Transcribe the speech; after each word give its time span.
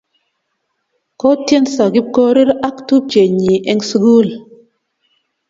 Kotyenso 1.19 1.83
Kipkorir 1.93 2.49
ak 2.67 2.75
tupchennyi 2.87 3.55
eng' 3.71 3.85
sukul 3.89 4.27